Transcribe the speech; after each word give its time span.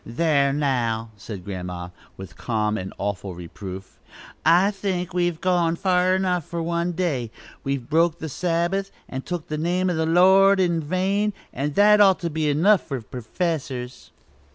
"Thar' 0.09 0.51
now," 0.51 1.11
said 1.15 1.45
Grandma, 1.45 1.89
with 2.17 2.35
calm 2.35 2.73
though 2.73 2.89
awful 2.97 3.35
reproof; 3.35 3.99
"I 4.43 4.71
think 4.71 5.13
we've 5.13 5.39
gone 5.39 5.75
fur 5.75 6.15
enough 6.15 6.43
for 6.43 6.63
one 6.63 6.93
day; 6.93 7.29
we've 7.63 7.87
broke 7.87 8.17
the 8.17 8.27
Sabbath, 8.27 8.89
and 9.07 9.23
took 9.27 9.47
the 9.47 9.59
name 9.59 9.91
of 9.91 9.97
the 9.97 10.07
Lord 10.07 10.59
in 10.59 10.81
vain, 10.81 11.33
and 11.53 11.75
that 11.75 12.01
ought 12.01 12.19
to 12.21 12.31
be 12.31 12.49
enough 12.49 12.81
for 12.81 12.99
perfessors." 12.99 14.09